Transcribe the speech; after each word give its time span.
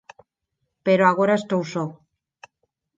pero 0.85 1.03
agora 1.05 1.39
estou 1.41 1.61
só". 1.73 1.85